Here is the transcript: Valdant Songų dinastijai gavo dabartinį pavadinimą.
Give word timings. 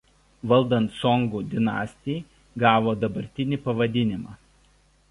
Valdant 0.53 0.87
Songų 0.99 1.41
dinastijai 1.51 2.25
gavo 2.65 2.99
dabartinį 3.05 3.63
pavadinimą. 3.69 4.37